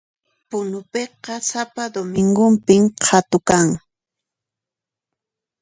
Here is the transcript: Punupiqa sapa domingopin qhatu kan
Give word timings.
Punupiqa 0.49 1.35
sapa 1.49 1.83
domingopin 1.95 2.81
qhatu 3.03 3.37
kan 3.47 3.67